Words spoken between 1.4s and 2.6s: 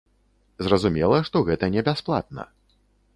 гэта не бясплатна.